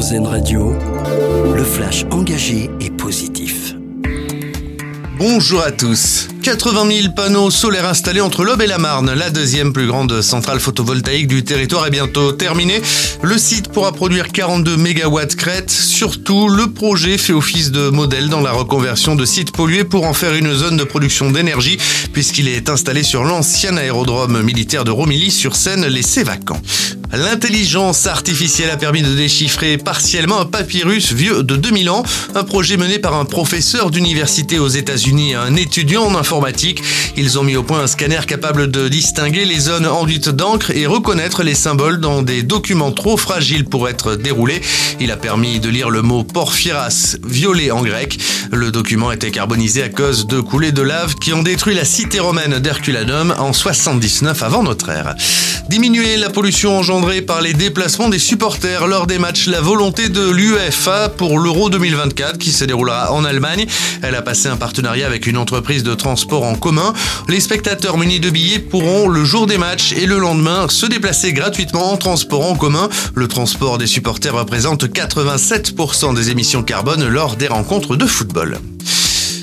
[0.00, 0.72] Radio,
[1.54, 3.74] le flash engagé et positif.
[5.18, 6.28] Bonjour à tous.
[6.42, 9.12] 80 000 panneaux solaires installés entre l'Aube et la Marne.
[9.12, 12.80] La deuxième plus grande centrale photovoltaïque du territoire est bientôt terminée.
[13.20, 15.70] Le site pourra produire 42 MW crête.
[15.70, 20.14] Surtout, le projet fait office de modèle dans la reconversion de sites pollués pour en
[20.14, 21.76] faire une zone de production d'énergie
[22.14, 26.58] puisqu'il est installé sur l'ancien aérodrome militaire de Romilly sur Seine, laissé vacant.
[27.12, 32.04] L'intelligence artificielle a permis de déchiffrer partiellement un papyrus vieux de 2000 ans,
[32.36, 36.82] un projet mené par un professeur d'université aux États-Unis et un étudiant en informatique.
[37.16, 40.86] Ils ont mis au point un scanner capable de distinguer les zones enduites d'encre et
[40.86, 44.60] reconnaître les symboles dans des documents trop fragiles pour être déroulés.
[45.00, 48.18] Il a permis de lire le mot porphyras, violet en grec.
[48.52, 52.20] Le document était carbonisé à cause de coulées de lave qui ont détruit la cité
[52.20, 55.16] romaine d'Herculanum en 79 avant notre ère.
[55.68, 56.82] Diminuer la pollution
[57.26, 59.46] par les déplacements des supporters lors des matchs.
[59.46, 63.66] La volonté de l'UEFA pour l'Euro 2024 qui se déroulera en Allemagne.
[64.02, 66.92] Elle a passé un partenariat avec une entreprise de transport en commun.
[67.26, 71.32] Les spectateurs munis de billets pourront le jour des matchs et le lendemain se déplacer
[71.32, 72.90] gratuitement en transport en commun.
[73.14, 78.58] Le transport des supporters représente 87% des émissions carbone lors des rencontres de football.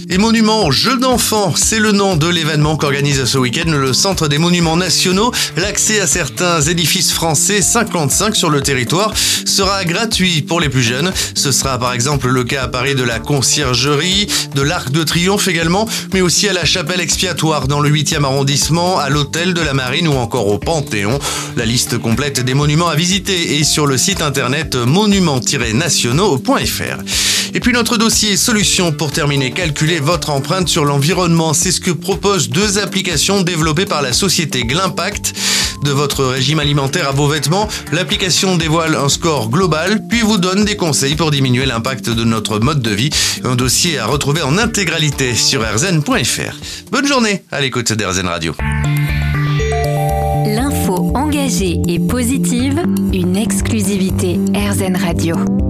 [0.10, 4.38] Et Monument Jeux d'enfants, c'est le nom de l'événement qu'organise ce week-end le Centre des
[4.38, 5.34] Monuments Nationaux.
[5.58, 9.14] L'accès à certains édifices français, 55 sur le territoire,
[9.46, 11.12] sera gratuit pour les plus jeunes.
[11.36, 15.50] Ce sera par exemple le cas à Paris de la Conciergerie, de l'Arc de Triomphe
[15.50, 19.74] également, mais aussi à la Chapelle Expiatoire dans le 8e arrondissement, à l'Hôtel de la
[19.74, 21.20] Marine ou encore au Panthéon.
[21.58, 27.37] La liste complète des monuments à visiter est sur le site internet monuments-nationaux.fr.
[27.54, 31.54] Et puis notre dossier solution pour terminer, calculer votre empreinte sur l'environnement.
[31.54, 35.34] C'est ce que proposent deux applications développées par la société Glimpact.
[35.84, 40.66] De votre régime alimentaire à vos vêtements, l'application dévoile un score global, puis vous donne
[40.66, 43.10] des conseils pour diminuer l'impact de notre mode de vie.
[43.44, 46.56] Un dossier à retrouver en intégralité sur rzn.fr.
[46.92, 48.56] Bonne journée à l'écoute d'RZN Radio.
[50.46, 52.82] L'info engagée et positive,
[53.14, 55.67] une exclusivité RZN Radio.